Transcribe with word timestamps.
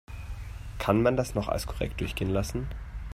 Kann 0.79 1.03
man 1.03 1.15
das 1.15 1.35
noch 1.35 1.47
als 1.47 1.67
korrekt 1.67 1.99
durchgehen 2.01 2.31
lassen? 2.31 2.67